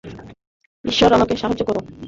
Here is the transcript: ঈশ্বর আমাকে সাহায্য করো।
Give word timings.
ঈশ্বর 0.85 1.09
আমাকে 1.13 1.33
সাহায্য 1.35 1.61
করো। 1.65 1.81